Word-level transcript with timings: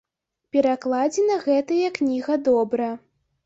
Перакладзена 0.55 1.37
гэтая 1.45 1.95
кніга 2.01 2.41
добра. 2.51 2.93